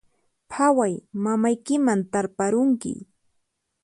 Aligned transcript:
Phaway, 0.51 0.93
mamaykiman 1.23 2.01
tarparunki 2.11 2.93